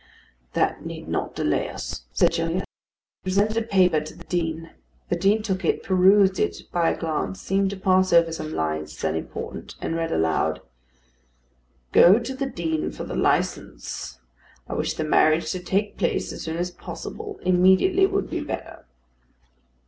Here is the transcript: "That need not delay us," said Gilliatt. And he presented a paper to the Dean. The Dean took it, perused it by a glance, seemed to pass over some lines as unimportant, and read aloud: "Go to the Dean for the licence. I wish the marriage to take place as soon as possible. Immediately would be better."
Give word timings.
"That 0.53 0.83
need 0.83 1.07
not 1.07 1.35
delay 1.35 1.69
us," 1.69 2.05
said 2.11 2.31
Gilliatt. 2.31 2.51
And 2.53 2.61
he 2.61 2.65
presented 3.23 3.57
a 3.57 3.61
paper 3.61 4.01
to 4.01 4.15
the 4.17 4.23
Dean. 4.23 4.71
The 5.09 5.15
Dean 5.15 5.43
took 5.43 5.63
it, 5.63 5.83
perused 5.83 6.39
it 6.39 6.63
by 6.71 6.89
a 6.89 6.97
glance, 6.97 7.39
seemed 7.39 7.69
to 7.69 7.77
pass 7.77 8.11
over 8.11 8.31
some 8.31 8.51
lines 8.51 8.97
as 8.97 9.03
unimportant, 9.03 9.75
and 9.79 9.95
read 9.95 10.11
aloud: 10.11 10.61
"Go 11.91 12.17
to 12.17 12.35
the 12.35 12.47
Dean 12.49 12.91
for 12.91 13.03
the 13.03 13.13
licence. 13.15 14.19
I 14.67 14.73
wish 14.73 14.95
the 14.95 15.03
marriage 15.03 15.51
to 15.51 15.59
take 15.59 15.99
place 15.99 16.33
as 16.33 16.41
soon 16.41 16.57
as 16.57 16.71
possible. 16.71 17.39
Immediately 17.43 18.07
would 18.07 18.27
be 18.27 18.39
better." 18.41 18.85